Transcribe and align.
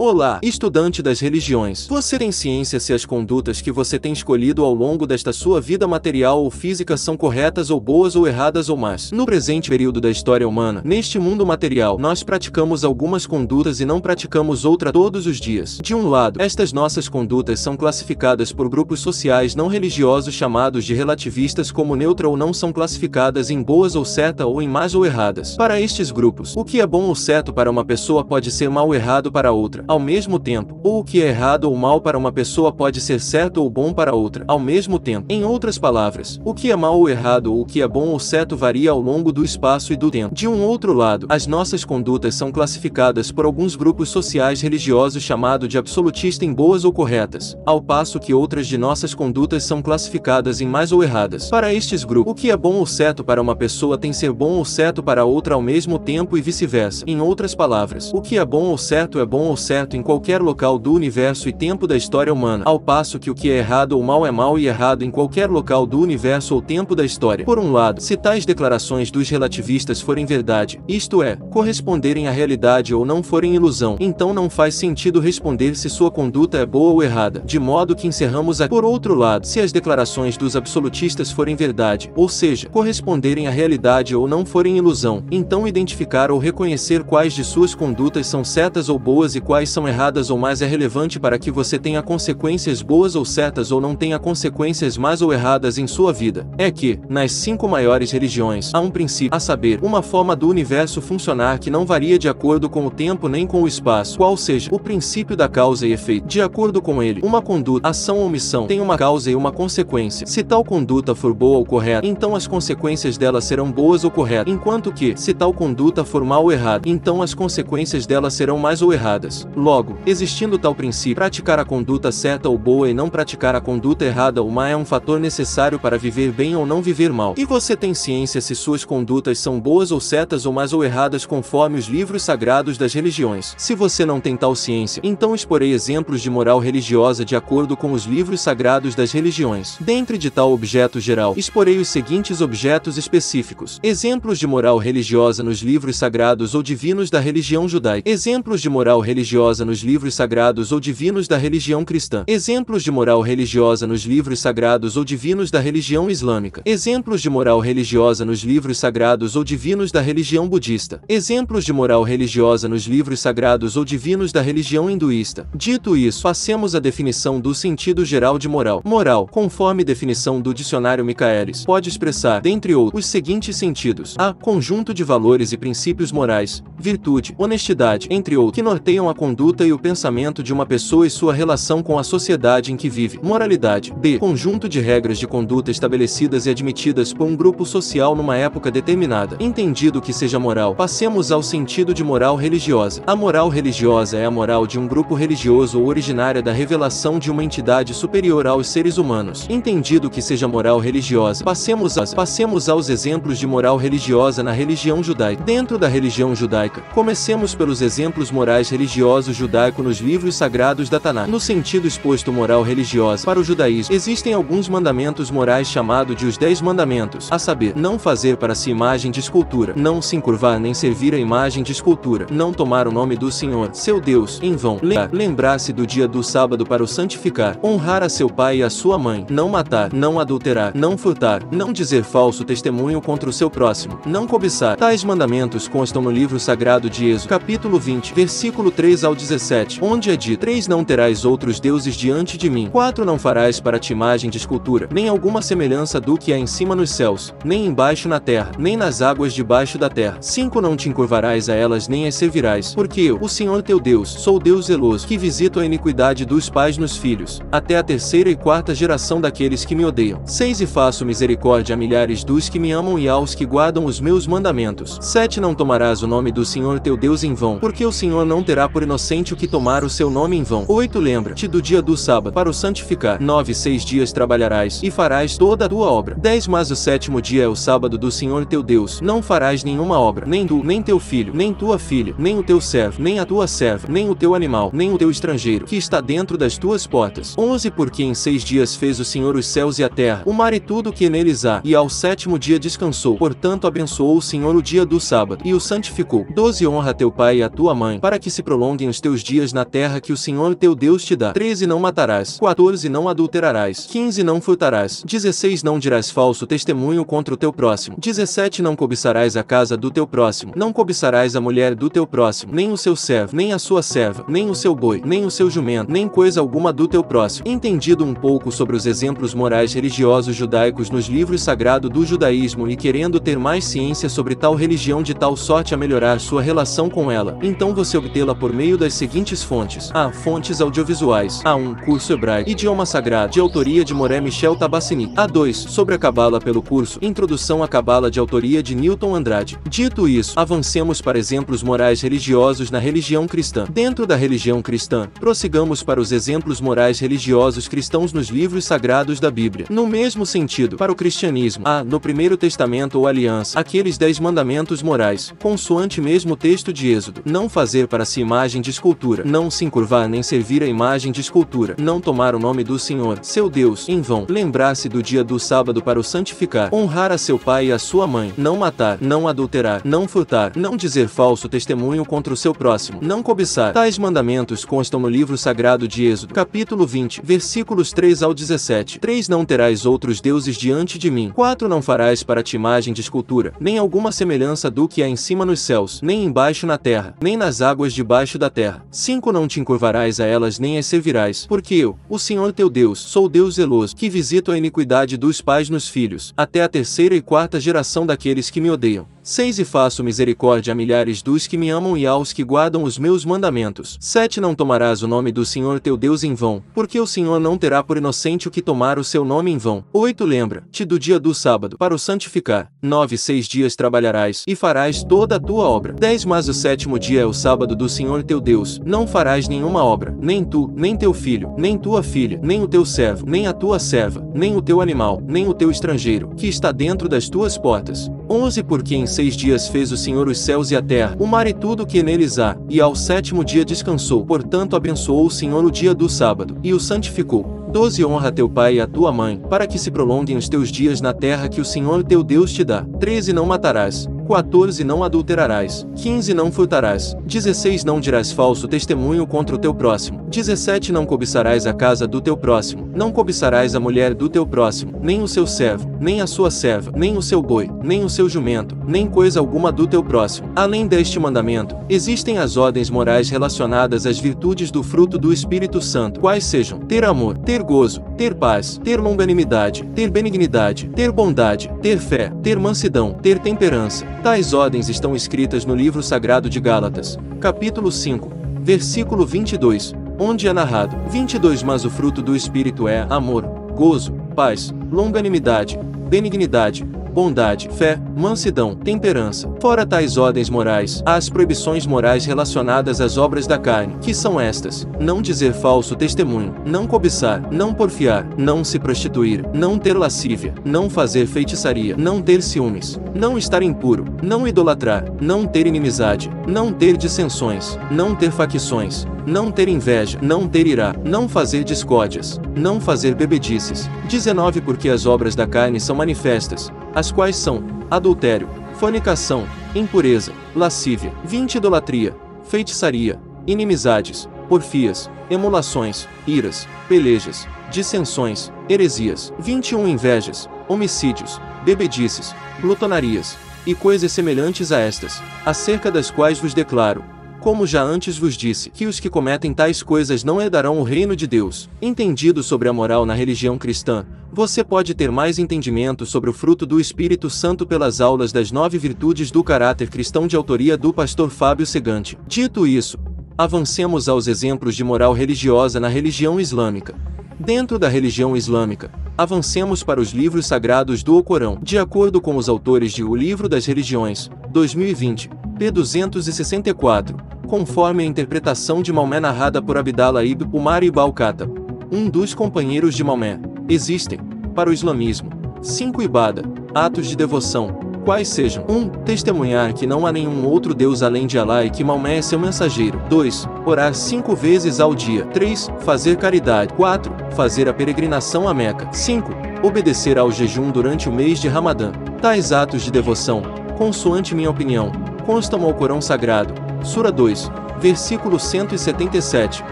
Olá, 0.00 0.38
estudante 0.44 1.02
das 1.02 1.18
religiões. 1.18 1.88
Você 1.88 2.20
tem 2.20 2.30
ciência 2.30 2.78
se 2.78 2.92
as 2.92 3.04
condutas 3.04 3.60
que 3.60 3.72
você 3.72 3.98
tem 3.98 4.12
escolhido 4.12 4.64
ao 4.64 4.72
longo 4.72 5.04
desta 5.04 5.32
sua 5.32 5.60
vida 5.60 5.88
material 5.88 6.40
ou 6.40 6.52
física 6.52 6.96
são 6.96 7.16
corretas 7.16 7.68
ou 7.68 7.80
boas 7.80 8.14
ou 8.14 8.24
erradas 8.24 8.68
ou 8.68 8.76
más? 8.76 9.10
No 9.10 9.26
presente 9.26 9.68
período 9.68 10.00
da 10.00 10.08
história 10.08 10.46
humana, 10.46 10.82
neste 10.84 11.18
mundo 11.18 11.44
material, 11.44 11.98
nós 11.98 12.22
praticamos 12.22 12.84
algumas 12.84 13.26
condutas 13.26 13.80
e 13.80 13.84
não 13.84 14.00
praticamos 14.00 14.64
outra 14.64 14.92
todos 14.92 15.26
os 15.26 15.40
dias. 15.40 15.80
De 15.82 15.96
um 15.96 16.08
lado, 16.08 16.40
estas 16.40 16.72
nossas 16.72 17.08
condutas 17.08 17.58
são 17.58 17.76
classificadas 17.76 18.52
por 18.52 18.68
grupos 18.68 19.00
sociais 19.00 19.56
não 19.56 19.66
religiosos 19.66 20.32
chamados 20.32 20.84
de 20.84 20.94
relativistas 20.94 21.72
como 21.72 21.96
neutra 21.96 22.28
ou 22.28 22.36
não 22.36 22.54
são 22.54 22.72
classificadas 22.72 23.50
em 23.50 23.60
boas 23.60 23.96
ou 23.96 24.04
certa 24.04 24.46
ou 24.46 24.62
em 24.62 24.68
más 24.68 24.94
ou 24.94 25.04
erradas. 25.04 25.56
Para 25.56 25.80
estes 25.80 26.12
grupos, 26.12 26.56
o 26.56 26.64
que 26.64 26.80
é 26.80 26.86
bom 26.86 27.02
ou 27.06 27.16
certo 27.16 27.52
para 27.52 27.68
uma 27.68 27.84
pessoa 27.84 28.24
pode 28.24 28.52
ser 28.52 28.70
mal 28.70 28.86
ou 28.86 28.94
errado 28.94 29.32
para 29.32 29.50
outra, 29.50 29.87
ao 29.88 29.98
mesmo 29.98 30.38
tempo, 30.38 30.78
ou 30.84 31.00
o 31.00 31.04
que 31.04 31.22
é 31.22 31.28
errado 31.28 31.64
ou 31.64 31.74
mal 31.74 31.98
para 31.98 32.18
uma 32.18 32.30
pessoa 32.30 32.70
pode 32.70 33.00
ser 33.00 33.18
certo 33.18 33.62
ou 33.62 33.70
bom 33.70 33.90
para 33.90 34.14
outra, 34.14 34.44
ao 34.46 34.58
mesmo 34.58 34.98
tempo. 34.98 35.26
Em 35.30 35.44
outras 35.44 35.78
palavras, 35.78 36.38
o 36.44 36.52
que 36.52 36.70
é 36.70 36.76
mal 36.76 36.98
ou 36.98 37.08
errado 37.08 37.54
ou 37.54 37.62
o 37.62 37.64
que 37.64 37.80
é 37.80 37.88
bom 37.88 38.08
ou 38.08 38.18
certo 38.18 38.54
varia 38.54 38.90
ao 38.90 39.00
longo 39.00 39.32
do 39.32 39.42
espaço 39.42 39.90
e 39.92 39.96
do 39.96 40.10
tempo. 40.10 40.34
De 40.34 40.46
um 40.46 40.62
outro 40.62 40.92
lado, 40.92 41.26
as 41.30 41.46
nossas 41.46 41.84
condutas 41.84 42.34
são 42.34 42.52
classificadas 42.52 43.32
por 43.32 43.46
alguns 43.46 43.74
grupos 43.74 44.10
sociais 44.10 44.60
religiosos 44.60 45.22
chamados 45.22 45.68
de 45.68 45.78
absolutista 45.78 46.44
em 46.44 46.52
boas 46.52 46.84
ou 46.84 46.92
corretas, 46.92 47.56
ao 47.64 47.80
passo 47.80 48.20
que 48.20 48.34
outras 48.34 48.66
de 48.66 48.76
nossas 48.76 49.14
condutas 49.14 49.64
são 49.64 49.80
classificadas 49.80 50.60
em 50.60 50.66
mais 50.66 50.92
ou 50.92 51.02
erradas. 51.02 51.48
Para 51.48 51.72
estes 51.72 52.04
grupos, 52.04 52.30
o 52.32 52.34
que 52.34 52.50
é 52.50 52.56
bom 52.56 52.74
ou 52.74 52.86
certo 52.86 53.24
para 53.24 53.40
uma 53.40 53.56
pessoa 53.56 53.96
tem 53.96 54.12
ser 54.12 54.32
bom 54.32 54.58
ou 54.58 54.64
certo 54.66 55.02
para 55.02 55.24
outra 55.24 55.54
ao 55.54 55.62
mesmo 55.62 55.98
tempo 55.98 56.36
e 56.36 56.42
vice-versa. 56.42 57.04
Em 57.06 57.22
outras 57.22 57.54
palavras, 57.54 58.12
o 58.12 58.20
que 58.20 58.36
é 58.36 58.44
bom 58.44 58.64
ou 58.64 58.76
certo 58.76 59.18
é 59.18 59.24
bom 59.24 59.46
ou 59.46 59.56
certo 59.56 59.77
em 59.92 60.02
qualquer 60.02 60.40
local 60.40 60.78
do 60.78 60.92
universo 60.92 61.48
e 61.48 61.52
tempo 61.52 61.86
da 61.86 61.96
história 61.96 62.32
humana, 62.32 62.64
ao 62.66 62.80
passo 62.80 63.18
que 63.18 63.30
o 63.30 63.34
que 63.34 63.50
é 63.50 63.58
errado 63.58 63.92
ou 63.92 64.02
mal 64.02 64.26
é 64.26 64.30
mal 64.30 64.58
e 64.58 64.66
errado 64.66 65.04
em 65.04 65.10
qualquer 65.10 65.50
local 65.50 65.86
do 65.86 66.00
universo 66.00 66.54
ou 66.54 66.62
tempo 66.62 66.94
da 66.94 67.04
história. 67.04 67.44
Por 67.44 67.58
um 67.58 67.72
lado, 67.72 68.00
se 68.00 68.16
tais 68.16 68.44
declarações 68.44 69.10
dos 69.10 69.28
relativistas 69.28 70.00
forem 70.00 70.24
verdade, 70.24 70.80
isto 70.88 71.22
é, 71.22 71.36
corresponderem 71.36 72.26
à 72.26 72.30
realidade 72.30 72.94
ou 72.94 73.04
não 73.04 73.22
forem 73.22 73.54
ilusão, 73.54 73.96
então 74.00 74.32
não 74.32 74.48
faz 74.48 74.74
sentido 74.74 75.20
responder 75.20 75.76
se 75.76 75.88
sua 75.88 76.10
conduta 76.10 76.58
é 76.58 76.66
boa 76.66 76.92
ou 76.92 77.02
errada, 77.02 77.42
de 77.44 77.58
modo 77.58 77.94
que 77.94 78.06
encerramos 78.06 78.60
a. 78.60 78.68
Por 78.68 78.84
outro 78.84 79.14
lado, 79.14 79.46
se 79.46 79.60
as 79.60 79.72
declarações 79.72 80.36
dos 80.36 80.56
absolutistas 80.56 81.30
forem 81.30 81.54
verdade, 81.54 82.10
ou 82.16 82.28
seja, 82.28 82.68
corresponderem 82.68 83.46
à 83.46 83.50
realidade 83.50 84.14
ou 84.14 84.26
não 84.26 84.44
forem 84.44 84.76
ilusão, 84.76 85.22
então 85.30 85.66
identificar 85.66 86.30
ou 86.30 86.38
reconhecer 86.38 87.04
quais 87.04 87.32
de 87.32 87.44
suas 87.44 87.74
condutas 87.74 88.26
são 88.26 88.44
certas 88.44 88.88
ou 88.88 88.98
boas 88.98 89.34
e 89.34 89.40
quais 89.40 89.67
são 89.70 89.86
erradas 89.86 90.30
ou 90.30 90.38
mais 90.38 90.62
é 90.62 90.66
relevante 90.66 91.18
para 91.18 91.38
que 91.38 91.50
você 91.50 91.78
tenha 91.78 92.02
consequências 92.02 92.82
boas 92.82 93.14
ou 93.14 93.24
certas 93.24 93.70
ou 93.70 93.80
não 93.80 93.94
tenha 93.94 94.18
consequências 94.18 94.96
más 94.96 95.22
ou 95.22 95.32
erradas 95.32 95.78
em 95.78 95.86
sua 95.86 96.12
vida. 96.12 96.46
É 96.56 96.70
que, 96.70 96.98
nas 97.08 97.32
cinco 97.32 97.68
maiores 97.68 98.10
religiões, 98.10 98.70
há 98.74 98.80
um 98.80 98.90
princípio, 98.90 99.36
a 99.36 99.40
saber, 99.40 99.80
uma 99.82 100.02
forma 100.02 100.34
do 100.34 100.48
universo 100.48 101.00
funcionar 101.00 101.58
que 101.58 101.70
não 101.70 101.86
varia 101.86 102.18
de 102.18 102.28
acordo 102.28 102.68
com 102.68 102.86
o 102.86 102.90
tempo 102.90 103.28
nem 103.28 103.46
com 103.46 103.62
o 103.62 103.68
espaço, 103.68 104.16
qual 104.16 104.36
seja, 104.36 104.68
o 104.72 104.78
princípio 104.78 105.36
da 105.36 105.48
causa 105.48 105.86
e 105.86 105.92
efeito. 105.92 106.26
De 106.26 106.40
acordo 106.40 106.80
com 106.82 107.02
ele, 107.02 107.20
uma 107.22 107.42
conduta, 107.42 107.88
ação 107.88 108.18
ou 108.18 108.28
missão 108.28 108.66
tem 108.66 108.80
uma 108.80 108.96
causa 108.96 109.30
e 109.30 109.34
uma 109.34 109.52
consequência. 109.52 110.26
Se 110.26 110.42
tal 110.42 110.64
conduta 110.64 111.14
for 111.14 111.34
boa 111.34 111.58
ou 111.58 111.64
correta, 111.64 112.06
então 112.06 112.34
as 112.34 112.46
consequências 112.46 113.16
dela 113.16 113.40
serão 113.40 113.70
boas 113.70 114.04
ou 114.04 114.10
corretas, 114.10 114.52
enquanto 114.52 114.92
que, 114.92 115.14
se 115.16 115.34
tal 115.34 115.52
conduta 115.52 116.04
for 116.04 116.24
mal 116.24 116.44
ou 116.44 116.52
errada, 116.52 116.88
então 116.88 117.22
as 117.22 117.34
consequências 117.34 118.06
dela 118.06 118.30
serão 118.30 118.58
mais 118.58 118.82
ou 118.82 118.92
erradas. 118.92 119.46
Logo, 119.58 119.98
existindo 120.06 120.56
tal 120.56 120.72
princípio, 120.72 121.16
praticar 121.16 121.58
a 121.58 121.64
conduta 121.64 122.12
certa 122.12 122.48
ou 122.48 122.56
boa 122.56 122.88
e 122.88 122.94
não 122.94 123.10
praticar 123.10 123.56
a 123.56 123.60
conduta 123.60 124.04
errada 124.04 124.40
ou 124.40 124.48
má 124.48 124.68
é 124.68 124.76
um 124.76 124.84
fator 124.84 125.18
necessário 125.18 125.80
para 125.80 125.98
viver 125.98 126.30
bem 126.30 126.54
ou 126.54 126.64
não 126.64 126.80
viver 126.80 127.12
mal. 127.12 127.34
E 127.36 127.44
você 127.44 127.74
tem 127.74 127.92
ciência 127.92 128.40
se 128.40 128.54
suas 128.54 128.84
condutas 128.84 129.36
são 129.40 129.58
boas 129.58 129.90
ou 129.90 129.98
certas 129.98 130.46
ou 130.46 130.52
más 130.52 130.72
ou 130.72 130.84
erradas 130.84 131.26
conforme 131.26 131.76
os 131.76 131.86
livros 131.86 132.22
sagrados 132.22 132.78
das 132.78 132.92
religiões. 132.92 133.56
Se 133.58 133.74
você 133.74 134.06
não 134.06 134.20
tem 134.20 134.36
tal 134.36 134.54
ciência, 134.54 135.00
então 135.02 135.34
exporei 135.34 135.72
exemplos 135.72 136.22
de 136.22 136.30
moral 136.30 136.60
religiosa 136.60 137.24
de 137.24 137.34
acordo 137.34 137.76
com 137.76 137.90
os 137.90 138.04
livros 138.04 138.40
sagrados 138.40 138.94
das 138.94 139.10
religiões. 139.10 139.76
Dentre 139.80 140.16
de 140.16 140.30
tal 140.30 140.52
objeto 140.52 141.00
geral, 141.00 141.34
exporei 141.36 141.78
os 141.78 141.88
seguintes 141.88 142.40
objetos 142.40 142.96
específicos. 142.96 143.80
Exemplos 143.82 144.38
de 144.38 144.46
moral 144.46 144.78
religiosa 144.78 145.42
nos 145.42 145.62
livros 145.62 145.96
sagrados 145.96 146.54
ou 146.54 146.62
divinos 146.62 147.10
da 147.10 147.18
religião 147.18 147.68
judaica. 147.68 148.08
Exemplos 148.08 148.60
de 148.62 148.68
moral 148.68 149.00
religiosa 149.00 149.47
nos 149.48 149.80
livros 149.80 150.14
sagrados 150.14 150.72
ou 150.72 150.78
divinos 150.78 151.26
da 151.26 151.36
religião 151.36 151.84
cristã. 151.84 152.24
Exemplos 152.26 152.84
de 152.84 152.90
moral 152.90 153.20
religiosa 153.22 153.86
nos 153.86 154.02
livros 154.02 154.40
sagrados 154.40 154.96
ou 154.96 155.04
divinos 155.04 155.50
da 155.50 155.58
religião 155.58 156.10
islâmica. 156.10 156.60
Exemplos 156.64 157.22
de 157.22 157.30
moral 157.30 157.58
religiosa 157.60 158.24
nos 158.24 158.40
livros 158.40 158.78
sagrados 158.78 159.36
ou 159.36 159.42
divinos 159.42 159.90
da 159.90 160.00
religião 160.00 160.48
budista. 160.48 161.00
Exemplos 161.08 161.64
de 161.64 161.72
moral 161.72 162.02
religiosa 162.02 162.68
nos 162.68 162.84
livros 162.84 163.20
sagrados 163.20 163.76
ou 163.76 163.84
divinos 163.84 164.32
da 164.32 164.42
religião 164.42 164.90
hinduísta. 164.90 165.48
Dito 165.54 165.96
isso, 165.96 166.22
passemos 166.22 166.74
à 166.74 166.78
definição 166.78 167.40
do 167.40 167.54
sentido 167.54 168.04
geral 168.04 168.38
de 168.38 168.48
moral. 168.48 168.82
Moral, 168.84 169.26
conforme 169.26 169.82
definição 169.82 170.40
do 170.40 170.52
dicionário 170.52 171.04
Michaelis, 171.04 171.64
pode 171.64 171.88
expressar, 171.88 172.40
dentre 172.40 172.74
outros, 172.74 173.04
os 173.04 173.10
seguintes 173.10 173.56
sentidos: 173.56 174.14
a. 174.18 174.34
Conjunto 174.34 174.92
de 174.92 175.02
valores 175.02 175.52
e 175.52 175.56
princípios 175.56 176.12
morais, 176.12 176.62
virtude, 176.78 177.34
honestidade, 177.38 178.08
entre 178.10 178.36
outros, 178.36 178.54
que 178.54 178.62
norteiam 178.62 179.08
a 179.08 179.14
conduta 179.28 179.66
e 179.66 179.74
o 179.74 179.78
pensamento 179.78 180.42
de 180.42 180.54
uma 180.54 180.64
pessoa 180.64 181.06
e 181.06 181.10
sua 181.10 181.34
relação 181.34 181.82
com 181.82 181.98
a 181.98 182.02
sociedade 182.02 182.72
em 182.72 182.78
que 182.78 182.88
vive. 182.88 183.20
Moralidade. 183.22 183.92
B. 183.92 184.18
Conjunto 184.18 184.66
de 184.66 184.80
regras 184.80 185.18
de 185.18 185.26
conduta 185.26 185.70
estabelecidas 185.70 186.46
e 186.46 186.50
admitidas 186.50 187.12
por 187.12 187.26
um 187.26 187.36
grupo 187.36 187.66
social 187.66 188.16
numa 188.16 188.38
época 188.38 188.70
determinada. 188.70 189.36
Entendido 189.38 190.00
que 190.00 190.14
seja 190.14 190.38
moral, 190.38 190.74
passemos 190.74 191.30
ao 191.30 191.42
sentido 191.42 191.92
de 191.92 192.02
moral 192.02 192.36
religiosa. 192.36 193.02
A 193.06 193.14
moral 193.14 193.50
religiosa 193.50 194.16
é 194.16 194.24
a 194.24 194.30
moral 194.30 194.66
de 194.66 194.78
um 194.78 194.86
grupo 194.86 195.14
religioso 195.14 195.78
ou 195.78 195.88
originária 195.88 196.40
da 196.40 196.52
revelação 196.52 197.18
de 197.18 197.30
uma 197.30 197.44
entidade 197.44 197.92
superior 197.92 198.46
aos 198.46 198.68
seres 198.68 198.96
humanos. 198.96 199.46
Entendido 199.50 200.08
que 200.08 200.22
seja 200.22 200.48
moral 200.48 200.78
religiosa, 200.78 201.44
passemos, 201.44 201.98
a, 201.98 202.06
passemos 202.16 202.66
aos 202.66 202.88
exemplos 202.88 203.38
de 203.38 203.46
moral 203.46 203.76
religiosa 203.76 204.42
na 204.42 204.52
religião 204.52 205.02
judaica. 205.02 205.44
Dentro 205.44 205.76
da 205.76 205.86
religião 205.86 206.34
judaica, 206.34 206.80
comecemos 206.94 207.54
pelos 207.54 207.82
exemplos 207.82 208.30
morais 208.30 208.70
religiosos 208.70 209.17
judaico 209.26 209.82
nos 209.82 209.98
livros 209.98 210.34
sagrados 210.36 210.88
da 210.88 211.00
Tanakh. 211.00 211.28
No 211.28 211.40
sentido 211.40 211.86
exposto 211.88 212.32
moral 212.32 212.62
religiosa 212.62 213.24
para 213.24 213.40
o 213.40 213.44
judaísmo, 213.44 213.94
existem 213.94 214.32
alguns 214.32 214.68
mandamentos 214.68 215.30
morais 215.30 215.68
chamados 215.68 216.16
de 216.16 216.26
os 216.26 216.38
Dez 216.38 216.60
Mandamentos, 216.60 217.28
a 217.30 217.38
saber, 217.38 217.74
não 217.76 217.98
fazer 217.98 218.36
para 218.36 218.54
si 218.54 218.70
imagem 218.70 219.10
de 219.10 219.20
escultura, 219.20 219.72
não 219.76 220.00
se 220.00 220.16
encurvar 220.16 220.60
nem 220.60 220.74
servir 220.74 221.14
a 221.14 221.18
imagem 221.18 221.62
de 221.62 221.72
escultura, 221.72 222.26
não 222.30 222.52
tomar 222.52 222.86
o 222.86 222.92
nome 222.92 223.16
do 223.16 223.30
Senhor, 223.30 223.70
seu 223.72 224.00
Deus, 224.00 224.38
em 224.42 224.54
vão, 224.54 224.78
lembrar-se 225.12 225.72
do 225.72 225.86
dia 225.86 226.06
do 226.06 226.22
sábado 226.22 226.64
para 226.64 226.82
o 226.82 226.86
santificar, 226.86 227.58
honrar 227.62 228.02
a 228.02 228.08
seu 228.08 228.28
pai 228.28 228.58
e 228.58 228.62
a 228.62 228.70
sua 228.70 228.98
mãe, 228.98 229.26
não 229.28 229.48
matar, 229.48 229.92
não 229.92 230.20
adulterar, 230.20 230.72
não 230.74 230.96
furtar, 230.96 231.42
não 231.50 231.72
dizer 231.72 232.04
falso 232.04 232.44
testemunho 232.44 233.00
contra 233.00 233.28
o 233.28 233.32
seu 233.32 233.50
próximo, 233.50 233.98
não 234.06 234.26
cobiçar. 234.26 234.76
Tais 234.76 235.02
mandamentos 235.02 235.66
constam 235.66 236.02
no 236.02 236.10
livro 236.10 236.38
sagrado 236.38 236.88
de 236.88 237.06
Êxodo, 237.06 237.28
capítulo 237.28 237.78
20, 237.78 238.14
versículo 238.14 238.70
3 238.70 239.04
ao 239.08 239.14
17, 239.14 239.80
onde 239.82 240.10
é 240.10 240.16
dito: 240.16 240.40
3 240.40 240.68
Não 240.68 240.84
terás 240.84 241.24
outros 241.24 241.58
deuses 241.58 241.96
diante 241.96 242.36
de 242.36 242.48
mim. 242.48 242.68
4 242.70 243.04
Não 243.04 243.18
farás 243.18 243.58
para 243.58 243.78
ti 243.78 243.92
imagem 243.92 244.30
de 244.30 244.36
escultura, 244.36 244.88
nem 244.92 245.08
alguma 245.08 245.42
semelhança 245.42 246.00
do 246.00 246.16
que 246.16 246.32
há 246.32 246.38
em 246.38 246.46
cima 246.46 246.76
nos 246.76 246.90
céus, 246.90 247.34
nem 247.44 247.66
embaixo 247.66 248.08
na 248.08 248.20
terra, 248.20 248.52
nem 248.58 248.76
nas 248.76 249.02
águas 249.02 249.32
debaixo 249.32 249.78
da 249.78 249.88
terra. 249.88 250.18
5 250.20 250.60
Não 250.60 250.76
te 250.76 250.88
encurvarás 250.88 251.48
a 251.48 251.54
elas 251.54 251.88
nem 251.88 252.06
as 252.06 252.14
servirás, 252.14 252.74
porque 252.74 253.00
eu, 253.00 253.18
o 253.20 253.28
Senhor 253.28 253.62
teu 253.62 253.80
Deus, 253.80 254.10
sou 254.10 254.38
Deus 254.38 254.66
zeloso, 254.66 255.06
que 255.06 255.16
visito 255.16 255.58
a 255.58 255.64
iniquidade 255.64 256.24
dos 256.24 256.50
pais 256.50 256.76
nos 256.76 256.96
filhos, 256.96 257.40
até 257.50 257.76
a 257.76 257.82
terceira 257.82 258.28
e 258.28 258.36
quarta 258.36 258.74
geração 258.74 259.20
daqueles 259.20 259.64
que 259.64 259.74
me 259.74 259.84
odeiam. 259.84 260.20
6 260.26 260.60
E 260.60 260.66
faço 260.66 261.04
misericórdia 261.04 261.74
a 261.74 261.76
milhares 261.76 262.22
dos 262.22 262.48
que 262.48 262.58
me 262.58 262.72
amam 262.72 262.98
e 262.98 263.08
aos 263.08 263.34
que 263.34 263.46
guardam 263.46 263.86
os 263.86 264.00
meus 264.00 264.26
mandamentos. 264.26 264.98
7 265.00 265.40
Não 265.40 265.54
tomarás 265.54 266.02
o 266.02 266.06
nome 266.06 266.30
do 266.30 266.44
Senhor 266.44 266.78
teu 266.78 266.96
Deus 266.96 267.24
em 267.24 267.34
vão, 267.34 267.58
porque 267.58 267.84
o 267.86 267.92
Senhor 267.92 268.26
não 268.26 268.42
terá 268.42 268.68
por 268.68 268.86
inocente 268.98 269.32
o 269.32 269.36
que 269.36 269.46
tomar 269.46 269.84
o 269.84 269.88
seu 269.88 270.10
nome 270.10 270.36
em 270.36 270.42
vão. 270.42 270.64
8 270.66 270.98
Lembra-te 270.98 271.46
do 271.46 271.62
dia 271.62 271.80
do 271.80 271.96
sábado, 271.96 272.34
para 272.34 272.50
o 272.50 272.52
santificar. 272.52 273.22
9 273.22 273.54
Seis 273.54 273.84
dias 273.84 274.12
trabalharás, 274.12 274.80
e 274.82 274.90
farás 274.90 275.38
toda 275.38 275.66
a 275.66 275.68
tua 275.68 275.86
obra. 275.88 276.16
10 276.16 276.48
Mas 276.48 276.72
o 276.72 276.76
sétimo 276.76 277.22
dia 277.22 277.44
é 277.44 277.48
o 277.48 277.54
sábado 277.54 277.96
do 277.96 278.10
Senhor 278.10 278.44
teu 278.44 278.60
Deus. 278.60 279.00
Não 279.00 279.22
farás 279.22 279.62
nenhuma 279.62 280.00
obra, 280.00 280.26
nem 280.26 280.44
tu, 280.44 280.62
nem 280.64 280.82
teu 280.82 280.98
filho, 280.98 281.32
nem 281.32 281.54
tua 281.54 281.78
filha, 281.78 282.12
nem 282.18 282.36
o 282.36 282.42
teu 282.42 282.60
servo, 282.60 283.00
nem 283.00 283.20
a 283.20 283.24
tua 283.24 283.46
serva, 283.46 283.86
nem 283.88 284.10
o 284.10 284.16
teu 284.16 284.34
animal, 284.34 284.70
nem 284.72 284.92
o 284.92 284.98
teu 284.98 285.10
estrangeiro, 285.10 285.64
que 285.64 285.76
está 285.76 286.00
dentro 286.00 286.36
das 286.36 286.58
tuas 286.58 286.84
portas. 286.84 287.36
11 287.38 287.70
Porque 287.70 288.02
em 288.02 288.14
seis 288.14 288.42
dias 288.42 288.74
fez 288.74 288.98
o 288.98 289.04
Senhor 289.04 289.36
os 289.36 289.46
céus 289.46 289.78
e 289.78 289.84
a 289.84 289.88
terra, 289.88 290.22
o 290.26 290.32
mar 290.32 290.52
e 290.52 290.58
tudo 290.58 290.92
que 290.92 291.08
neles 291.08 291.44
há, 291.44 291.60
e 291.62 291.72
ao 291.72 291.88
sétimo 291.88 292.36
dia 292.36 292.58
descansou. 292.58 293.16
Portanto 293.16 293.68
abençoou 293.68 294.16
o 294.16 294.22
Senhor 294.22 294.56
o 294.56 294.62
dia 294.62 294.84
do 294.84 294.98
sábado, 294.98 295.42
e 295.44 295.54
o 295.54 295.60
santificou. 295.60 296.26
12 296.34 296.66
Honra 296.66 296.92
teu 296.92 297.12
pai 297.12 297.38
e 297.38 297.42
a 297.44 297.48
tua 297.48 297.74
mãe, 297.74 298.00
para 298.00 298.18
que 298.18 298.30
se 298.30 298.42
prolonguem 298.42 298.87
prolonguem 298.88 298.90
os 298.90 299.00
teus 299.00 299.22
dias 299.22 299.52
na 299.52 299.64
terra 299.64 300.00
que 300.00 300.12
o 300.12 300.16
Senhor 300.16 300.54
teu 300.54 300.74
Deus 300.74 301.04
te 301.04 301.14
dá. 301.14 301.32
13 301.32 301.66
Não 301.66 301.78
matarás. 301.78 302.38
14 302.38 302.88
Não 302.88 303.08
adulterarás. 303.08 303.86
15 303.86 304.22
Não 304.22 304.40
furtarás. 304.40 305.02
16 305.06 305.62
Não 305.62 305.78
dirás 305.78 306.10
falso 306.10 306.46
testemunho 306.46 307.04
contra 307.04 307.34
o 307.34 307.36
teu 307.36 307.52
próximo. 307.52 307.96
17 307.98 308.62
Não 308.62 308.74
cobiçarás 308.74 309.36
a 309.36 309.42
casa 309.42 309.76
do 309.76 309.90
teu 309.90 310.06
próximo. 310.06 310.52
Não 310.56 310.72
cobiçarás 310.72 311.36
a 311.36 311.40
mulher 311.40 311.74
do 311.74 311.90
teu 311.90 312.06
próximo, 312.06 312.52
nem 312.54 312.72
o 312.72 312.76
seu 312.76 312.96
servo, 312.96 313.36
nem 313.36 313.52
a 313.52 313.58
sua 313.58 313.82
serva, 313.82 314.24
nem 314.28 314.48
o 314.50 314.54
seu 314.54 314.74
boi, 314.74 315.02
nem 315.04 315.24
o 315.24 315.30
seu 315.30 315.50
jumento, 315.50 315.92
nem 315.92 316.08
coisa 316.08 316.40
alguma 316.40 316.72
do 316.72 316.88
teu 316.88 317.04
próximo. 317.04 317.46
Entendido 317.48 318.04
um 318.04 318.14
pouco 318.14 318.50
sobre 318.50 318.76
os 318.76 318.86
exemplos 318.86 319.34
morais 319.34 319.72
religiosos 319.72 320.34
judaicos 320.34 320.90
nos 320.90 321.06
livros 321.06 321.42
sagrados 321.42 321.90
do 321.90 322.04
judaísmo 322.04 322.68
e 322.68 322.76
querendo 322.76 323.20
ter 323.20 323.38
mais 323.38 323.64
ciência 323.64 324.08
sobre 324.08 324.34
tal 324.34 324.54
religião 324.54 325.02
de 325.02 325.14
tal 325.14 325.36
sorte 325.36 325.74
a 325.74 325.76
melhorar 325.76 326.20
sua 326.20 326.42
relação 326.42 326.88
com 326.88 327.10
ela, 327.10 327.38
então 327.42 327.74
você 327.74 327.98
obtê-la 327.98 328.34
por 328.34 328.52
meio 328.52 328.77
das 328.78 328.94
seguintes 328.94 329.42
fontes. 329.42 329.90
A. 329.92 330.10
Fontes 330.10 330.60
audiovisuais. 330.60 331.42
A1. 331.44 331.84
Curso 331.84 332.12
hebraico. 332.12 332.48
Idioma 332.48 332.86
sagrado. 332.86 333.32
De 333.32 333.40
autoria 333.40 333.84
de 333.84 333.92
Moré 333.92 334.20
Michel 334.20 334.56
Tabassini. 334.56 335.08
A2. 335.14 335.52
Sobre 335.52 335.94
a 335.94 335.98
Cabala 335.98 336.40
pelo 336.40 336.62
curso. 336.62 336.98
Introdução 337.02 337.62
à 337.62 337.68
Cabala 337.68 338.10
de 338.10 338.18
autoria 338.18 338.62
de 338.62 338.74
Newton 338.74 339.14
Andrade. 339.14 339.58
Dito 339.68 340.08
isso, 340.08 340.38
avancemos 340.38 341.00
para 341.00 341.18
exemplos 341.18 341.62
morais 341.62 342.00
religiosos 342.00 342.70
na 342.70 342.78
religião 342.78 343.26
cristã. 343.26 343.66
Dentro 343.70 344.06
da 344.06 344.14
religião 344.14 344.62
cristã, 344.62 345.08
prossigamos 345.18 345.82
para 345.82 346.00
os 346.00 346.12
exemplos 346.12 346.60
morais 346.60 347.00
religiosos 347.00 347.66
cristãos 347.66 348.12
nos 348.12 348.28
livros 348.28 348.64
sagrados 348.64 349.18
da 349.18 349.30
Bíblia. 349.30 349.66
No 349.68 349.86
mesmo 349.86 350.24
sentido, 350.24 350.76
para 350.76 350.92
o 350.92 350.94
cristianismo, 350.96 351.64
há, 351.66 351.82
no 351.82 351.98
Primeiro 351.98 352.36
Testamento 352.36 352.98
ou 352.98 353.06
Aliança, 353.06 353.58
aqueles 353.58 353.98
dez 353.98 354.20
mandamentos 354.20 354.82
morais, 354.82 355.34
consoante 355.40 356.00
mesmo 356.00 356.36
texto 356.36 356.72
de 356.72 356.88
Êxodo. 356.88 357.22
Não 357.24 357.48
fazer 357.48 357.88
para 357.88 358.04
si 358.04 358.20
imagem 358.20 358.62
de 358.62 358.67
escultura, 358.70 359.24
não 359.24 359.50
se 359.50 359.64
encurvar 359.64 360.08
nem 360.08 360.22
servir 360.22 360.62
a 360.62 360.66
imagem 360.66 361.10
de 361.10 361.20
escultura, 361.20 361.74
não 361.78 362.00
tomar 362.00 362.34
o 362.34 362.38
nome 362.38 362.62
do 362.62 362.78
Senhor, 362.78 363.18
seu 363.22 363.48
Deus, 363.48 363.88
em 363.88 364.02
vão, 364.02 364.26
lembrar-se 364.28 364.88
do 364.88 365.02
dia 365.02 365.24
do 365.24 365.38
sábado 365.38 365.82
para 365.82 365.98
o 365.98 366.04
santificar, 366.04 366.74
honrar 366.74 367.10
a 367.10 367.16
seu 367.16 367.38
pai 367.38 367.68
e 367.68 367.72
a 367.72 367.78
sua 367.78 368.06
mãe, 368.06 368.32
não 368.36 368.56
matar, 368.56 368.98
não 369.00 369.26
adulterar, 369.26 369.80
não 369.84 370.06
furtar, 370.06 370.52
não 370.54 370.76
dizer 370.76 371.08
falso 371.08 371.48
testemunho 371.48 372.04
contra 372.04 372.34
o 372.34 372.36
seu 372.36 372.54
próximo, 372.54 372.98
não 373.00 373.22
cobiçar. 373.22 373.72
Tais 373.72 373.98
mandamentos 373.98 374.64
constam 374.64 375.00
no 375.00 375.08
livro 375.08 375.38
sagrado 375.38 375.88
de 375.88 376.04
Êxodo, 376.04 376.34
capítulo 376.34 376.86
20, 376.86 377.22
versículos 377.24 377.92
3 377.92 378.22
ao 378.22 378.34
17. 378.34 378.98
3 378.98 379.28
Não 379.28 379.44
terás 379.44 379.86
outros 379.86 380.20
deuses 380.20 380.56
diante 380.56 380.98
de 380.98 381.10
mim. 381.10 381.32
4 381.34 381.68
Não 381.68 381.80
farás 381.80 382.22
para 382.22 382.42
ti 382.42 382.58
imagem 382.58 382.92
de 382.92 383.00
escultura, 383.00 383.54
nem 383.58 383.78
alguma 383.78 384.12
semelhança 384.12 384.70
do 384.70 384.86
que 384.86 385.02
há 385.02 385.08
em 385.08 385.16
cima 385.16 385.46
nos 385.46 385.60
céus, 385.60 386.02
nem 386.02 386.24
embaixo 386.24 386.66
na 386.66 386.76
terra, 386.76 387.14
nem 387.22 387.36
nas 387.36 387.62
águas 387.62 387.94
debaixo 387.94 388.38
da 388.38 388.50
terra. 388.58 388.84
5 388.90 389.30
Não 389.30 389.46
te 389.46 389.60
encurvarás 389.60 390.18
a 390.18 390.26
elas 390.26 390.58
nem 390.58 390.78
as 390.78 390.86
servirás, 390.86 391.46
porque 391.46 391.76
eu, 391.76 391.96
o 392.08 392.18
Senhor 392.18 392.52
teu 392.52 392.68
Deus, 392.68 392.98
sou 392.98 393.28
Deus 393.28 393.54
zeloso, 393.54 393.94
que 393.94 394.10
visito 394.10 394.50
a 394.50 394.58
iniquidade 394.58 395.16
dos 395.16 395.40
pais 395.40 395.70
nos 395.70 395.86
filhos, 395.86 396.34
até 396.36 396.60
a 396.60 396.68
terceira 396.68 397.14
e 397.14 397.22
quarta 397.22 397.60
geração 397.60 398.04
daqueles 398.04 398.50
que 398.50 398.60
me 398.60 398.68
odeiam. 398.68 399.06
6 399.28 399.58
E 399.58 399.64
faço 399.66 400.02
misericórdia 400.02 400.72
a 400.72 400.74
milhares 400.74 401.20
dos 401.20 401.46
que 401.46 401.58
me 401.58 401.68
amam 401.68 401.98
e 401.98 402.06
aos 402.06 402.32
que 402.32 402.42
guardam 402.42 402.82
os 402.82 402.96
meus 402.96 403.26
mandamentos. 403.26 403.98
7 404.00 404.40
Não 404.40 404.54
tomarás 404.54 405.02
o 405.02 405.06
nome 405.06 405.30
do 405.30 405.44
Senhor 405.44 405.80
teu 405.80 405.98
Deus 405.98 406.24
em 406.24 406.34
vão, 406.34 406.62
porque 406.72 406.98
o 406.98 407.06
Senhor 407.06 407.38
não 407.38 407.58
terá 407.58 407.82
por 407.82 407.98
inocente 407.98 408.48
o 408.48 408.50
que 408.50 408.62
tomar 408.62 408.98
o 408.98 409.04
seu 409.04 409.26
nome 409.26 409.50
em 409.50 409.58
vão. 409.58 409.84
8 409.92 410.24
Lembra-te 410.24 410.82
do 410.82 410.98
dia 410.98 411.20
do 411.20 411.34
sábado, 411.34 411.76
para 411.76 411.94
o 411.94 411.98
santificar. 411.98 412.72
9 412.80 413.18
Seis 413.18 413.46
dias 413.46 413.76
trabalharás, 413.76 414.44
e 414.46 414.56
farás 414.56 415.04
toda 415.04 415.36
a 415.36 415.40
tua 415.40 415.68
obra. 415.68 415.92
10 415.92 416.24
Mas 416.24 416.48
o 416.48 416.54
sétimo 416.54 416.98
dia 416.98 417.20
é 417.20 417.26
o 417.26 417.34
sábado 417.34 417.76
do 417.76 417.86
Senhor 417.86 418.22
teu 418.22 418.40
Deus, 418.40 418.80
não 418.82 419.06
farás 419.06 419.46
nenhuma 419.46 419.84
obra, 419.84 420.16
nem 420.18 420.42
tu, 420.42 420.72
nem 420.74 420.96
teu 420.96 421.12
filho, 421.12 421.54
nem 421.58 421.76
tua 421.76 422.02
filha, 422.02 422.40
nem 422.42 422.62
o 422.62 422.66
teu 422.66 422.86
servo, 422.86 423.26
nem 423.26 423.46
a 423.46 423.52
tua 423.52 423.78
serva, 423.78 424.26
nem 424.34 424.56
o 424.56 424.62
teu 424.62 424.80
animal, 424.80 425.22
nem 425.22 425.46
o 425.46 425.52
teu 425.52 425.70
estrangeiro, 425.70 426.30
que 426.34 426.46
está 426.46 426.72
dentro 426.72 427.10
das 427.10 427.28
tuas 427.28 427.58
portas. 427.58 428.10
11 428.30 428.62
Porque 428.62 428.94
em 428.94 429.06
seis 429.06 429.36
dias 429.36 429.68
fez 429.68 429.90
o 429.90 429.96
Senhor 429.96 430.28
os 430.28 430.38
céus 430.38 430.70
e 430.70 430.76
a 430.76 430.82
terra, 430.82 431.16
o 431.18 431.26
mar 431.26 431.46
e 431.46 431.52
tudo 431.52 431.86
que 431.86 432.02
neles 432.02 432.38
há, 432.38 432.56
e 432.68 432.80
ao 432.80 432.94
sétimo 432.94 433.44
dia 433.44 433.64
descansou. 433.64 434.24
Portanto 434.24 434.76
abençoou 434.76 435.26
o 435.26 435.30
Senhor 435.30 435.64
o 435.64 435.70
dia 435.70 435.94
do 435.94 436.08
sábado, 436.08 436.58
e 436.62 436.74
o 436.74 436.80
santificou. 436.80 437.58
12 437.70 438.04
Honra 438.04 438.32
teu 438.32 438.48
pai 438.48 438.76
e 438.76 438.80
a 438.80 438.86
tua 438.86 439.12
mãe, 439.12 439.40
para 439.48 439.66
que 439.66 439.78
se 439.78 439.90
prolonguem 439.90 440.36
os 440.36 440.48
teus 440.48 440.70
dias 440.70 441.00
na 441.00 441.12
terra 441.12 441.48
que 441.48 441.60
o 441.60 441.64
Senhor 441.64 442.02
teu 442.02 442.22
Deus 442.22 442.52
te 442.52 442.64
dá. 442.64 442.84
13 442.98 443.32
Não 443.32 443.46
matarás. 443.46 444.08
14 444.28 444.84
Não 444.84 445.02
adulterarás. 445.02 445.86
15 445.96 446.34
Não 446.34 446.52
furtarás. 446.52 447.16
16 447.24 447.82
Não 447.84 447.98
dirás 447.98 448.30
falso 448.30 448.68
testemunho 448.68 449.26
contra 449.26 449.56
o 449.56 449.58
teu 449.58 449.74
próximo. 449.74 450.26
17 450.28 450.92
Não 450.92 451.06
cobiçarás 451.06 451.66
a 451.66 451.72
casa 451.72 452.06
do 452.06 452.20
teu 452.20 452.36
próximo. 452.36 452.88
Não 452.94 453.10
cobiçarás 453.10 453.74
a 453.74 453.80
mulher 453.80 454.12
do 454.12 454.28
teu 454.28 454.44
próximo, 454.44 454.98
nem 455.00 455.22
o 455.22 455.28
seu 455.28 455.46
servo, 455.46 455.88
nem 456.00 456.20
a 456.20 456.26
sua 456.26 456.50
serva, 456.50 456.90
nem 456.96 457.16
o 457.16 457.22
seu 457.22 457.40
boi, 457.40 457.70
nem 457.82 458.04
o 458.04 458.08
seu 458.08 458.28
jumento, 458.28 458.76
nem 458.86 459.06
coisa 459.06 459.38
alguma 459.38 459.70
do 459.70 459.86
teu 459.86 460.02
próximo. 460.02 460.50
Além 460.56 460.84
deste 460.84 461.18
mandamento, 461.20 461.76
existem 461.88 462.38
as 462.38 462.56
ordens 462.56 462.90
morais 462.90 463.30
relacionadas 463.30 464.04
às 464.04 464.18
virtudes 464.18 464.72
do 464.72 464.82
fruto 464.82 465.16
do 465.16 465.32
Espírito 465.32 465.80
Santo, 465.80 466.18
quais 466.18 466.44
sejam 466.44 466.80
ter 466.80 467.04
amor, 467.04 467.38
ter 467.38 467.62
gozo, 467.62 468.00
ter 468.16 468.34
paz, 468.34 468.80
ter 468.82 469.00
longanimidade, 469.00 469.84
ter 469.94 470.10
benignidade, 470.10 470.88
ter 470.88 471.12
bondade, 471.12 471.70
ter 471.80 471.98
fé, 471.98 472.32
ter 472.42 472.58
mansidão, 472.58 473.12
ter 473.12 473.38
temperança. 473.38 474.04
Tais 474.22 474.52
ordens 474.52 474.88
estão 474.88 475.14
escritas 475.14 475.64
no 475.64 475.76
livro 475.76 476.02
sagrado 476.02 476.50
de 476.50 476.58
Gálatas, 476.58 477.16
capítulo 477.40 477.90
5, 477.92 478.32
versículo 478.60 479.24
22, 479.24 479.94
onde 480.18 480.48
é 480.48 480.52
narrado: 480.52 480.96
22 481.08 481.62
Mas 481.62 481.84
o 481.84 481.90
fruto 481.90 482.20
do 482.20 482.34
Espírito 482.34 482.88
é 482.88 483.06
amor, 483.08 483.44
gozo, 483.76 484.12
paz, 484.34 484.74
longanimidade, 484.90 485.78
benignidade, 486.08 486.84
bondade, 487.18 487.68
fé, 487.72 487.98
mansidão, 488.16 488.76
temperança. 488.76 489.52
Fora 489.60 489.84
tais 489.84 490.16
ordens 490.16 490.48
morais, 490.48 491.02
há 491.04 491.16
as 491.16 491.28
proibições 491.28 491.84
morais 491.84 492.24
relacionadas 492.24 493.00
às 493.00 493.18
obras 493.18 493.44
da 493.44 493.58
carne, 493.58 493.96
que 494.00 494.14
são 494.14 494.40
estas: 494.40 494.86
não 495.00 495.20
dizer 495.20 495.52
falso 495.52 495.96
testemunho, 495.96 496.54
não 496.64 496.86
cobiçar, 496.86 497.42
não 497.50 497.74
porfiar, 497.74 498.24
não 498.38 498.62
se 498.62 498.78
prostituir, 498.78 499.44
não 499.52 499.80
ter 499.80 499.98
lascívia, 499.98 500.54
não 500.64 500.88
fazer 500.88 501.26
feitiçaria, 501.26 501.96
não 501.96 502.22
ter 502.22 502.40
ciúmes, 502.40 503.00
não 503.12 503.36
estar 503.36 503.64
impuro, 503.64 504.04
não 504.22 504.46
idolatrar, 504.46 505.04
não 505.20 505.44
ter 505.44 505.66
inimizade, 505.66 506.30
não 506.46 506.72
ter 506.72 506.96
dissensões, 506.96 507.76
não 507.90 508.14
ter 508.14 508.30
facções, 508.30 509.04
não 509.28 509.52
ter 509.52 509.68
inveja, 509.68 510.18
não 510.22 510.48
ter 510.48 510.66
irá, 510.66 510.94
não 511.04 511.28
fazer 511.28 511.62
discórdias, 511.62 512.40
não 512.56 512.80
fazer 512.80 513.14
bebedices. 513.14 513.88
19 514.08 514.62
Porque 514.62 514.88
as 514.88 515.04
obras 515.04 515.34
da 515.34 515.46
carne 515.46 515.78
são 515.78 515.94
manifestas, 515.94 516.72
as 516.94 517.12
quais 517.12 517.36
são 517.36 517.62
adultério, 517.90 518.48
fornicação, 518.74 519.46
impureza, 519.74 520.32
lascívia, 520.56 521.12
20 521.24 521.56
idolatria, 521.56 522.16
feitiçaria, 522.44 523.20
inimizades, 523.46 524.26
porfias, 524.48 525.10
emulações, 525.28 526.08
iras, 526.26 526.66
pelejas, 526.88 527.46
dissensões, 527.70 528.50
heresias, 528.66 529.32
21 529.38 529.86
invejas, 529.86 530.48
homicídios, 530.66 531.38
bebedices, 531.64 532.34
glutonarias, 532.62 533.36
e 533.66 533.74
coisas 533.74 534.10
semelhantes 534.10 534.72
a 534.72 534.78
estas, 534.78 535.22
acerca 535.44 535.90
das 535.90 536.10
quais 536.10 536.38
vos 536.38 536.54
declaro, 536.54 537.04
como 537.40 537.66
já 537.66 537.82
antes 537.82 538.18
vos 538.18 538.36
disse, 538.36 538.70
que 538.70 538.86
os 538.86 538.98
que 538.98 539.08
cometem 539.08 539.54
tais 539.54 539.82
coisas 539.82 540.24
não 540.24 540.40
herdarão 540.40 540.78
o 540.78 540.82
reino 540.82 541.14
de 541.14 541.26
Deus. 541.26 541.68
Entendido 541.80 542.42
sobre 542.42 542.68
a 542.68 542.72
moral 542.72 543.06
na 543.06 543.14
religião 543.14 543.56
cristã, 543.56 544.04
você 544.32 544.62
pode 544.62 544.94
ter 544.94 545.10
mais 545.10 545.38
entendimento 545.38 546.04
sobre 546.04 546.28
o 546.28 546.32
fruto 546.32 546.66
do 546.66 546.80
Espírito 546.80 547.30
Santo 547.30 547.66
pelas 547.66 548.00
aulas 548.00 548.32
das 548.32 548.52
nove 548.52 548.76
virtudes 548.76 549.30
do 549.30 549.42
caráter 549.42 549.88
cristão 549.88 550.26
de 550.26 550.36
autoria 550.36 550.76
do 550.76 550.92
pastor 550.92 551.30
Fábio 551.30 551.64
Segante. 551.64 552.18
Dito 552.26 552.66
isso, 552.66 552.98
avancemos 553.36 554.08
aos 554.08 554.26
exemplos 554.26 554.74
de 554.74 554.82
moral 554.82 555.12
religiosa 555.12 555.78
na 555.78 555.88
religião 555.88 556.40
islâmica. 556.40 556.94
Dentro 557.38 557.78
da 557.78 557.88
religião 557.88 558.36
islâmica, 558.36 558.90
avancemos 559.16 559.84
para 559.84 560.00
os 560.00 560.10
livros 560.10 560.46
sagrados 560.46 561.04
do 561.04 561.14
Alcorão. 561.14 561.58
De 561.62 561.78
acordo 561.78 562.20
com 562.20 562.36
os 562.36 562.48
autores 562.48 562.92
de 562.92 563.04
O 563.04 563.14
Livro 563.14 563.48
das 563.48 563.64
Religiões, 563.64 564.28
2020, 564.50 565.30
p. 565.58 565.72
264, 565.72 567.16
conforme 567.48 568.04
a 568.04 568.06
interpretação 568.06 568.80
de 568.80 568.92
Maomé 568.92 569.18
narrada 569.18 569.60
por 569.60 569.76
Abdallah 569.76 570.24
ibn 570.24 570.48
Umar 570.56 570.84
ibn 570.84 571.00
al-Khattab, 571.00 571.50
um 571.90 572.08
dos 572.08 572.32
companheiros 572.32 572.94
de 572.94 573.02
Maomé, 573.02 573.40
existem, 573.68 574.20
para 574.54 574.70
o 574.70 574.72
islamismo, 574.72 575.30
cinco 575.60 576.00
ibada, 576.00 576.42
atos 576.72 577.08
de 577.08 577.16
devoção, 577.16 577.76
quais 578.04 578.28
sejam 578.28 578.64
1. 578.68 578.72
Um, 578.72 578.88
testemunhar 578.88 579.74
que 579.74 579.86
não 579.86 580.06
há 580.06 580.12
nenhum 580.12 580.46
outro 580.46 580.72
Deus 580.72 581.02
além 581.02 581.26
de 581.26 581.38
Alá 581.38 581.64
e 581.64 581.70
que 581.70 581.82
Maomé 581.82 582.18
é 582.18 582.22
seu 582.22 582.38
mensageiro. 582.38 582.98
2. 583.10 583.48
Orar 583.66 583.92
cinco 583.94 584.34
vezes 584.34 584.80
ao 584.80 584.94
dia. 584.94 585.26
3. 585.26 585.68
Fazer 585.80 586.16
caridade. 586.16 586.72
4. 586.74 587.12
Fazer 587.32 587.68
a 587.68 587.74
peregrinação 587.74 588.48
a 588.48 588.54
Meca. 588.54 588.88
5. 588.92 589.30
Obedecer 589.62 590.18
ao 590.18 590.30
jejum 590.30 590.70
durante 590.70 591.08
o 591.08 591.12
mês 591.12 591.38
de 591.38 591.48
Ramadã. 591.48 591.92
Tais 592.22 592.50
atos 592.50 592.82
de 592.82 592.90
devoção, 592.90 593.42
consoante 593.76 594.34
minha 594.34 594.50
opinião, 594.50 594.90
constam 595.28 595.62
ao 595.62 595.74
Corão 595.74 596.00
Sagrado, 596.00 596.54
Sura 596.82 597.12
2, 597.12 597.52
versículo 597.78 598.40
177, 598.40 599.62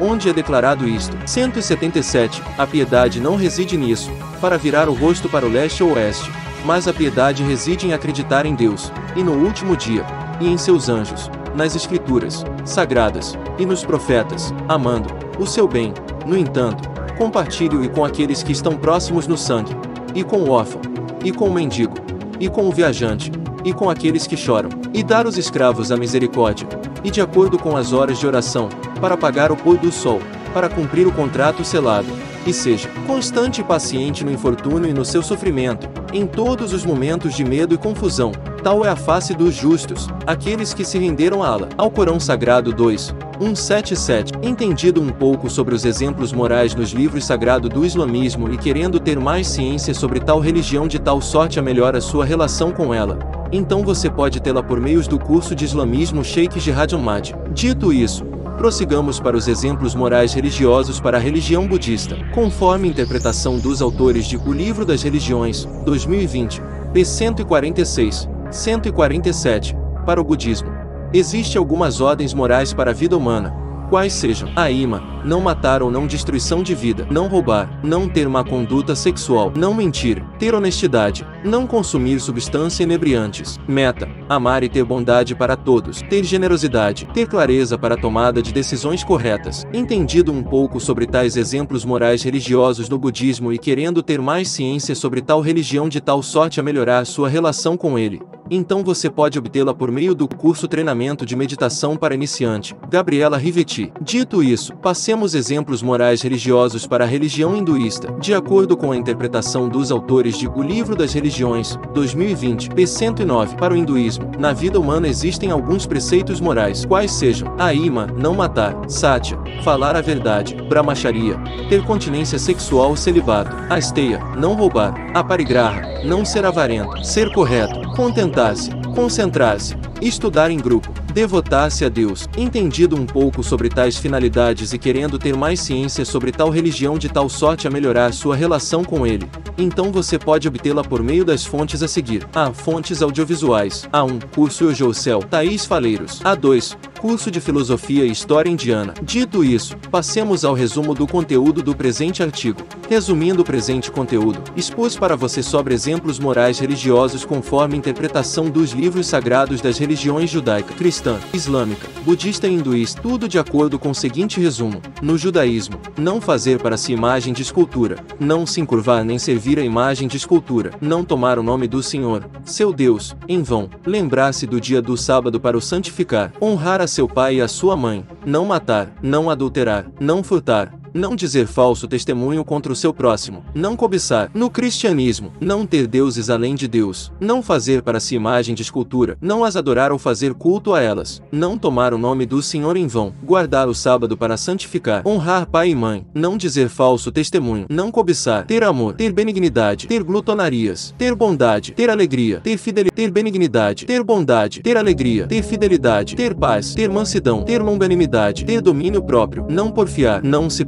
onde 0.00 0.28
é 0.28 0.32
declarado 0.32 0.88
isto. 0.88 1.16
177. 1.24 2.42
A 2.58 2.66
piedade 2.66 3.20
não 3.20 3.36
reside 3.36 3.76
nisso, 3.76 4.10
para 4.40 4.58
virar 4.58 4.88
o 4.88 4.92
rosto 4.92 5.28
para 5.28 5.46
o 5.46 5.48
leste 5.48 5.84
ou 5.84 5.92
oeste, 5.92 6.28
mas 6.64 6.88
a 6.88 6.92
piedade 6.92 7.44
reside 7.44 7.86
em 7.86 7.92
acreditar 7.92 8.44
em 8.44 8.56
Deus, 8.56 8.90
e 9.14 9.22
no 9.22 9.34
último 9.34 9.76
dia, 9.76 10.04
e 10.40 10.48
em 10.48 10.58
seus 10.58 10.88
anjos, 10.88 11.30
nas 11.54 11.76
escrituras 11.76 12.44
sagradas, 12.64 13.38
e 13.56 13.64
nos 13.64 13.84
profetas, 13.84 14.52
amando 14.68 15.14
o 15.38 15.46
seu 15.46 15.68
bem. 15.68 15.94
No 16.26 16.36
entanto, 16.36 16.90
compartilhe-o 17.16 17.88
com 17.90 18.04
aqueles 18.04 18.42
que 18.42 18.50
estão 18.50 18.76
próximos 18.76 19.28
no 19.28 19.38
sangue, 19.38 19.76
e 20.12 20.24
com 20.24 20.38
o 20.38 20.50
órfão, 20.50 20.80
e 21.24 21.30
com 21.30 21.44
o 21.44 21.54
mendigo, 21.54 21.94
e 22.40 22.48
com 22.48 22.68
o 22.68 22.72
viajante, 22.72 23.30
e 23.64 23.72
com 23.72 23.88
aqueles 23.88 24.26
que 24.26 24.36
choram, 24.36 24.79
e 24.92 25.02
dar 25.02 25.26
os 25.26 25.38
escravos 25.38 25.90
a 25.92 25.96
misericórdia, 25.96 26.68
e 27.02 27.10
de 27.10 27.20
acordo 27.20 27.58
com 27.58 27.76
as 27.76 27.92
horas 27.92 28.18
de 28.18 28.26
oração, 28.26 28.68
para 29.00 29.16
pagar 29.16 29.50
o 29.52 29.56
pôr 29.56 29.76
do 29.76 29.90
sol, 29.90 30.20
para 30.52 30.68
cumprir 30.68 31.06
o 31.06 31.12
contrato 31.12 31.64
selado, 31.64 32.08
e 32.46 32.52
seja 32.52 32.88
constante 33.06 33.60
e 33.60 33.64
paciente 33.64 34.24
no 34.24 34.30
infortúnio 34.30 34.88
e 34.88 34.94
no 34.94 35.04
seu 35.04 35.22
sofrimento, 35.22 35.88
em 36.12 36.26
todos 36.26 36.72
os 36.72 36.84
momentos 36.84 37.34
de 37.34 37.44
medo 37.44 37.74
e 37.74 37.78
confusão. 37.78 38.32
Tal 38.62 38.84
é 38.84 38.88
a 38.88 38.96
face 38.96 39.34
dos 39.34 39.54
justos, 39.54 40.08
aqueles 40.26 40.74
que 40.74 40.84
se 40.84 40.98
renderam 40.98 41.42
a 41.42 41.48
Allah. 41.48 41.68
Ao 41.78 41.90
Corão 41.90 42.20
Sagrado 42.20 42.72
2, 42.72 43.14
177. 43.38 44.32
Entendido 44.42 45.00
um 45.00 45.08
pouco 45.08 45.48
sobre 45.48 45.74
os 45.74 45.86
exemplos 45.86 46.32
morais 46.32 46.74
nos 46.74 46.90
livros 46.90 47.24
sagrados 47.24 47.70
do 47.70 47.86
islamismo 47.86 48.52
e 48.52 48.58
querendo 48.58 49.00
ter 49.00 49.18
mais 49.18 49.48
ciência 49.48 49.94
sobre 49.94 50.20
tal 50.20 50.40
religião 50.40 50.86
de 50.86 50.98
tal 50.98 51.22
sorte 51.22 51.58
a 51.58 51.62
melhor 51.62 51.96
a 51.96 52.02
sua 52.02 52.24
relação 52.24 52.70
com 52.70 52.92
ela, 52.92 53.18
então 53.52 53.82
você 53.82 54.08
pode 54.08 54.40
tê-la 54.40 54.62
por 54.62 54.80
meios 54.80 55.08
do 55.08 55.18
curso 55.18 55.54
de 55.54 55.64
islamismo 55.64 56.24
Sheikh 56.24 56.60
Jihad 56.60 56.94
Ahmad. 56.94 57.32
Dito 57.52 57.92
isso, 57.92 58.24
prossigamos 58.56 59.18
para 59.18 59.36
os 59.36 59.48
exemplos 59.48 59.94
morais 59.94 60.32
religiosos 60.32 61.00
para 61.00 61.16
a 61.16 61.20
religião 61.20 61.66
budista, 61.66 62.16
conforme 62.32 62.88
interpretação 62.88 63.58
dos 63.58 63.82
autores 63.82 64.26
de 64.26 64.36
O 64.36 64.52
Livro 64.52 64.84
das 64.84 65.02
Religiões, 65.02 65.64
2020, 65.84 66.62
p. 66.92 67.04
146, 67.04 68.28
147, 68.50 69.76
para 70.06 70.20
o 70.20 70.24
budismo. 70.24 70.68
Existem 71.12 71.58
algumas 71.58 72.00
ordens 72.00 72.32
morais 72.32 72.72
para 72.72 72.90
a 72.90 72.94
vida 72.94 73.16
humana, 73.16 73.52
quais 73.90 74.12
sejam 74.12 74.48
a 74.54 74.70
ima, 74.70 75.02
não 75.24 75.40
matar 75.40 75.82
ou 75.82 75.90
não 75.90 76.06
destruição 76.06 76.62
de 76.62 76.74
vida, 76.74 77.06
não 77.10 77.26
roubar, 77.26 77.68
não 77.82 78.08
ter 78.08 78.28
má 78.28 78.44
conduta 78.44 78.94
sexual, 78.94 79.52
não 79.54 79.74
mentir, 79.74 80.24
ter 80.38 80.54
honestidade, 80.54 81.26
não 81.44 81.66
consumir 81.66 82.20
substâncias 82.20 82.80
inebriantes, 82.80 83.58
meta, 83.66 84.08
amar 84.30 84.62
e 84.62 84.68
ter 84.68 84.84
bondade 84.84 85.34
para 85.34 85.56
todos, 85.56 86.02
ter 86.02 86.22
generosidade, 86.22 87.04
ter 87.12 87.26
clareza 87.26 87.76
para 87.76 87.96
a 87.96 87.98
tomada 87.98 88.40
de 88.40 88.52
decisões 88.52 89.02
corretas. 89.02 89.66
Entendido 89.72 90.30
um 90.30 90.40
pouco 90.40 90.78
sobre 90.78 91.04
tais 91.04 91.36
exemplos 91.36 91.84
morais 91.84 92.22
religiosos 92.22 92.88
no 92.88 92.96
budismo 92.96 93.52
e 93.52 93.58
querendo 93.58 94.04
ter 94.04 94.20
mais 94.20 94.48
ciência 94.48 94.94
sobre 94.94 95.20
tal 95.20 95.40
religião 95.40 95.88
de 95.88 96.00
tal 96.00 96.22
sorte 96.22 96.60
a 96.60 96.62
melhorar 96.62 97.04
sua 97.04 97.28
relação 97.28 97.76
com 97.76 97.98
ele, 97.98 98.22
então 98.52 98.82
você 98.82 99.08
pode 99.08 99.38
obtê-la 99.38 99.72
por 99.72 99.92
meio 99.92 100.12
do 100.12 100.26
curso 100.26 100.66
Treinamento 100.66 101.24
de 101.24 101.36
Meditação 101.36 101.96
para 101.96 102.16
Iniciante, 102.16 102.74
Gabriela 102.90 103.38
Rivetti. 103.38 103.92
Dito 104.02 104.42
isso, 104.42 104.74
passemos 104.78 105.36
exemplos 105.36 105.80
morais 105.82 106.20
religiosos 106.20 106.84
para 106.84 107.04
a 107.04 107.06
religião 107.06 107.56
hinduísta. 107.56 108.12
De 108.20 108.34
acordo 108.34 108.76
com 108.76 108.90
a 108.90 108.96
interpretação 108.96 109.68
dos 109.68 109.92
autores 109.92 110.36
de 110.36 110.48
O 110.48 110.62
Livro 110.62 110.96
das 110.96 111.12
Religiões, 111.12 111.78
2020, 111.94 112.70
p. 112.70 112.86
109, 112.88 113.54
para 113.54 113.72
o 113.72 113.76
hinduísmo, 113.76 114.19
na 114.38 114.52
vida 114.52 114.80
humana 114.80 115.06
existem 115.06 115.50
alguns 115.50 115.86
preceitos 115.86 116.40
morais, 116.40 116.84
quais 116.84 117.12
sejam 117.12 117.54
a 117.58 117.74
ima, 117.74 118.06
não 118.06 118.34
matar, 118.34 118.74
satya, 118.88 119.38
falar 119.62 119.96
a 119.96 120.00
verdade, 120.00 120.54
brahmacharya, 120.54 121.38
ter 121.68 121.84
continência 121.84 122.38
sexual 122.38 122.90
ou 122.90 122.96
celibato, 122.96 123.54
a 123.68 123.78
esteia, 123.78 124.18
não 124.36 124.54
roubar, 124.54 124.94
a 125.14 125.22
parigraha, 125.22 126.02
não 126.04 126.24
ser 126.24 126.44
avarento, 126.44 127.04
ser 127.04 127.32
correto, 127.32 127.80
contentar-se, 127.94 128.70
concentrar-se, 128.94 129.76
estudar 130.00 130.50
em 130.50 130.58
grupo, 130.58 130.90
devotar-se 131.10 131.84
a 131.84 131.88
Deus. 131.88 132.28
Entendido 132.36 132.96
um 132.96 133.04
pouco 133.04 133.42
sobre 133.42 133.68
tais 133.68 133.96
finalidades 133.96 134.72
e 134.72 134.78
querendo 134.78 135.18
ter 135.18 135.36
mais 135.36 135.60
ciência 135.60 136.04
sobre 136.04 136.32
tal 136.32 136.50
religião 136.50 136.96
de 136.96 137.08
tal 137.08 137.28
sorte 137.28 137.66
a 137.66 137.70
melhorar 137.70 138.12
sua 138.12 138.36
relação 138.36 138.84
com 138.84 139.06
ele, 139.06 139.28
então 139.58 139.92
você 139.92 140.18
pode 140.18 140.48
obtê-la 140.48 140.82
por 140.82 141.02
meio 141.02 141.24
das 141.24 141.44
fontes 141.44 141.82
a 141.82 141.88
seguir. 141.88 142.26
A. 142.34 142.52
Fontes 142.52 143.02
audiovisuais. 143.02 143.88
A1. 143.92 144.22
Curso 144.34 144.64
Eugeu 144.64 144.92
Thaís 145.28 145.66
Faleiros. 145.66 146.20
A2 146.20 146.89
curso 147.00 147.30
de 147.30 147.40
Filosofia 147.40 148.04
e 148.04 148.10
História 148.10 148.50
Indiana. 148.50 148.92
Dito 149.02 149.42
isso, 149.42 149.74
passemos 149.90 150.44
ao 150.44 150.52
resumo 150.52 150.94
do 150.94 151.06
conteúdo 151.06 151.62
do 151.62 151.74
presente 151.74 152.22
artigo. 152.22 152.60
Resumindo 152.90 153.40
o 153.40 153.44
presente 153.44 153.90
conteúdo, 153.90 154.42
expus 154.54 154.98
para 154.98 155.16
você 155.16 155.42
sobre 155.42 155.72
exemplos 155.72 156.18
morais 156.18 156.58
religiosos 156.58 157.24
conforme 157.24 157.74
interpretação 157.74 158.50
dos 158.50 158.72
livros 158.72 159.06
sagrados 159.06 159.62
das 159.62 159.78
religiões 159.78 160.28
judaica, 160.28 160.74
cristã, 160.74 161.18
islâmica, 161.32 161.88
budista 162.04 162.46
e 162.46 162.52
hinduísta, 162.52 163.00
tudo 163.00 163.26
de 163.26 163.38
acordo 163.38 163.78
com 163.78 163.90
o 163.90 163.94
seguinte 163.94 164.38
resumo. 164.38 164.82
No 165.00 165.16
judaísmo, 165.16 165.80
não 165.96 166.20
fazer 166.20 166.60
para 166.60 166.76
si 166.76 166.92
imagem 166.92 167.32
de 167.32 167.40
escultura, 167.40 167.96
não 168.18 168.44
se 168.44 168.60
encurvar 168.60 169.04
nem 169.04 169.18
servir 169.18 169.58
a 169.58 169.64
imagem 169.64 170.06
de 170.06 170.18
escultura, 170.18 170.72
não 170.82 171.02
tomar 171.02 171.38
o 171.38 171.42
nome 171.42 171.66
do 171.66 171.82
Senhor, 171.82 172.28
seu 172.44 172.74
Deus, 172.74 173.16
em 173.26 173.42
vão, 173.42 173.70
lembrar-se 173.86 174.46
do 174.46 174.60
dia 174.60 174.82
do 174.82 174.98
sábado 174.98 175.40
para 175.40 175.56
o 175.56 175.62
santificar, 175.62 176.30
honrar 176.42 176.82
a 176.82 176.89
seu 176.90 177.08
pai 177.08 177.36
e 177.36 177.40
a 177.40 177.48
sua 177.48 177.76
mãe, 177.76 178.04
não 178.26 178.44
matar, 178.44 178.92
não 179.02 179.30
adulterar, 179.30 179.86
não 179.98 180.22
furtar, 180.22 180.74
não 180.92 181.16
dizer 181.16 181.46
falso 181.46 181.86
testemunho 181.86 182.44
contra 182.44 182.72
o 182.72 182.76
seu 182.76 182.92
próximo, 182.92 183.44
não 183.54 183.76
cobiçar, 183.76 184.30
no 184.34 184.50
cristianismo, 184.50 185.32
não 185.40 185.66
ter 185.66 185.86
deuses 185.86 186.30
além 186.30 186.54
de 186.54 186.66
Deus, 186.66 187.12
não 187.20 187.42
fazer 187.42 187.82
para 187.82 188.00
si 188.00 188.14
imagem 188.14 188.54
de 188.54 188.62
escultura, 188.62 189.16
não 189.20 189.44
as 189.44 189.56
adorar 189.56 189.92
ou 189.92 189.98
fazer 189.98 190.34
culto 190.34 190.74
a 190.74 190.80
elas, 190.80 191.22
não 191.30 191.58
tomar 191.58 191.94
o 191.94 191.98
nome 191.98 192.26
do 192.26 192.42
Senhor 192.42 192.76
em 192.76 192.86
vão, 192.86 193.12
guardar 193.22 193.68
o 193.68 193.74
sábado 193.74 194.16
para 194.16 194.36
santificar, 194.36 195.06
honrar 195.06 195.46
pai 195.46 195.70
e 195.70 195.74
mãe, 195.74 196.06
não 196.14 196.36
dizer 196.36 196.68
falso 196.68 197.12
testemunho, 197.12 197.66
não 197.68 197.90
cobiçar, 197.90 198.46
ter 198.46 198.62
amor, 198.62 198.94
ter 198.94 199.12
benignidade, 199.12 199.86
ter 199.86 200.02
glutonarias, 200.02 200.94
ter 200.98 201.14
bondade, 201.14 201.72
ter 201.72 201.90
alegria, 201.90 202.40
ter 202.40 202.56
fidelidade, 202.56 202.94
ter 202.94 203.10
benignidade, 203.10 203.86
ter 203.86 204.02
bondade, 204.02 204.60
ter 204.62 204.76
alegria, 204.76 205.26
ter 205.26 205.42
fidelidade, 205.42 206.16
ter 206.16 206.34
paz, 206.34 206.74
ter 206.74 206.88
mansidão, 206.88 207.42
ter 207.42 207.62
longanimidade, 207.62 208.44
ter 208.44 208.60
domínio 208.60 209.02
próprio, 209.02 209.46
não 209.48 209.70
porfiar, 209.70 210.22
não 210.22 210.50
se 210.50 210.64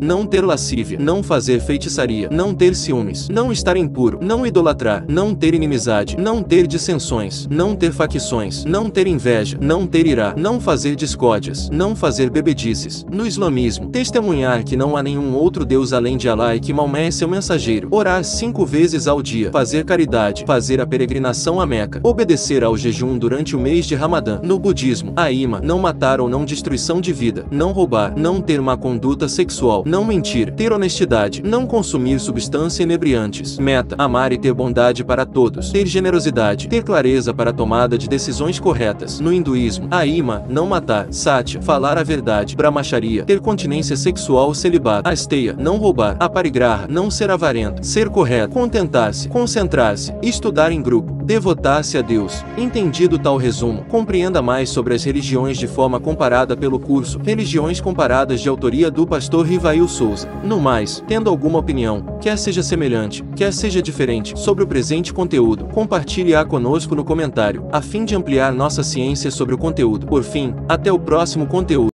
não 0.00 0.26
ter 0.26 0.44
lascívia, 0.44 0.98
não 0.98 1.22
fazer 1.22 1.60
feitiçaria, 1.60 2.28
não 2.30 2.54
ter 2.54 2.74
ciúmes, 2.74 3.28
não 3.28 3.50
estar 3.50 3.76
impuro, 3.76 4.18
não 4.22 4.46
idolatrar, 4.46 5.04
não 5.08 5.34
ter 5.34 5.54
inimizade, 5.54 6.16
não 6.16 6.42
ter 6.42 6.66
dissensões, 6.66 7.46
não 7.50 7.74
ter 7.74 7.92
facções, 7.92 8.64
não 8.64 8.88
ter 8.88 9.06
inveja, 9.06 9.58
não 9.60 9.86
ter 9.86 10.06
ira, 10.06 10.34
não 10.36 10.60
fazer 10.60 10.94
discórdias, 10.94 11.68
não 11.70 11.96
fazer 11.96 12.30
bebedices. 12.30 13.04
No 13.10 13.26
islamismo, 13.26 13.88
testemunhar 13.88 14.64
que 14.64 14.76
não 14.76 14.96
há 14.96 15.02
nenhum 15.02 15.34
outro 15.34 15.64
Deus 15.64 15.92
além 15.92 16.16
de 16.16 16.28
Allah 16.28 16.56
e 16.56 16.60
que 16.60 16.72
Maomé 16.72 17.06
é 17.06 17.10
seu 17.10 17.28
mensageiro, 17.28 17.88
orar 17.90 18.24
cinco 18.24 18.64
vezes 18.64 19.06
ao 19.06 19.22
dia, 19.22 19.50
fazer 19.50 19.84
caridade, 19.84 20.44
fazer 20.46 20.80
a 20.80 20.86
peregrinação 20.86 21.60
a 21.60 21.66
Meca, 21.66 22.00
obedecer 22.02 22.64
ao 22.64 22.76
jejum 22.76 23.18
durante 23.18 23.54
o 23.54 23.60
mês 23.60 23.86
de 23.86 23.94
Ramadã. 23.94 24.40
No 24.42 24.58
budismo, 24.58 25.12
a 25.16 25.30
ima, 25.30 25.60
não 25.60 25.78
matar 25.78 26.20
ou 26.20 26.28
não 26.28 26.44
destruição 26.44 27.00
de 27.00 27.12
vida, 27.12 27.46
não 27.50 27.72
roubar, 27.72 28.14
não 28.16 28.40
ter 28.40 28.60
má 28.60 28.76
conduta 28.76 29.28
sexual, 29.40 29.82
não 29.86 30.04
mentir, 30.04 30.52
ter 30.52 30.70
honestidade, 30.70 31.42
não 31.42 31.66
consumir 31.66 32.20
substâncias 32.20 32.80
inebriantes. 32.80 33.58
Meta: 33.58 33.96
amar 33.98 34.32
e 34.32 34.38
ter 34.38 34.52
bondade 34.52 35.02
para 35.02 35.24
todos, 35.24 35.70
ter 35.70 35.86
generosidade, 35.86 36.68
ter 36.68 36.82
clareza 36.84 37.32
para 37.32 37.50
a 37.50 37.52
tomada 37.52 37.96
de 37.96 38.08
decisões 38.08 38.58
corretas. 38.58 39.18
No 39.18 39.32
hinduísmo, 39.32 39.88
a 39.90 40.04
ima, 40.04 40.44
não 40.48 40.66
matar, 40.66 41.06
satya, 41.10 41.62
falar 41.62 41.96
a 41.96 42.02
verdade, 42.02 42.54
brahmacharya, 42.54 43.24
ter 43.24 43.40
continência 43.40 43.96
sexual 43.96 44.48
ou 44.48 44.54
celibato, 44.54 45.08
asteia, 45.08 45.54
não 45.58 45.78
roubar, 45.78 46.16
aparigraha, 46.20 46.86
não 46.86 47.10
ser 47.10 47.30
avarento, 47.30 47.84
ser 47.84 48.10
correto, 48.10 48.52
contentar-se, 48.52 49.28
concentrar-se, 49.28 50.12
estudar 50.22 50.70
em 50.70 50.82
grupo, 50.82 51.19
devotar-se 51.30 51.96
a 51.96 52.02
Deus. 52.02 52.44
Entendido 52.58 53.16
tal 53.16 53.36
resumo, 53.36 53.84
compreenda 53.84 54.42
mais 54.42 54.68
sobre 54.68 54.94
as 54.94 55.04
religiões 55.04 55.56
de 55.56 55.68
forma 55.68 56.00
comparada 56.00 56.56
pelo 56.56 56.80
curso 56.80 57.20
Religiões 57.22 57.80
Comparadas 57.80 58.40
de 58.40 58.48
autoria 58.48 58.90
do 58.90 59.06
pastor 59.06 59.46
Rivail 59.46 59.86
Souza. 59.86 60.28
No 60.42 60.58
mais, 60.58 61.04
tendo 61.06 61.30
alguma 61.30 61.60
opinião, 61.60 62.18
quer 62.20 62.36
seja 62.36 62.64
semelhante, 62.64 63.22
quer 63.36 63.52
seja 63.52 63.80
diferente, 63.80 64.36
sobre 64.36 64.64
o 64.64 64.66
presente 64.66 65.12
conteúdo, 65.12 65.66
compartilhe-a 65.66 66.44
conosco 66.44 66.96
no 66.96 67.04
comentário, 67.04 67.64
a 67.70 67.80
fim 67.80 68.04
de 68.04 68.16
ampliar 68.16 68.52
nossa 68.52 68.82
ciência 68.82 69.30
sobre 69.30 69.54
o 69.54 69.58
conteúdo. 69.58 70.08
Por 70.08 70.24
fim, 70.24 70.52
até 70.68 70.92
o 70.92 70.98
próximo 70.98 71.46
conteúdo. 71.46 71.90